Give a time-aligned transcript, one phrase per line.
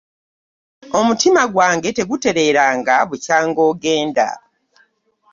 [0.99, 4.29] Omutima gwange tegutereeranga bukyanga ogenda.